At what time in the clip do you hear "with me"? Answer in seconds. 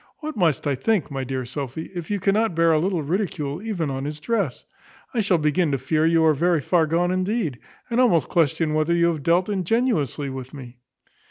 10.31-10.79